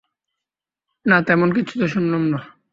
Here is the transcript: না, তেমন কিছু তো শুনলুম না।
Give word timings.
না, 1.05 1.17
তেমন 1.21 1.49
কিছু 1.53 1.73
তো 1.79 1.85
শুনলুম 1.87 2.23
না। 2.27 2.39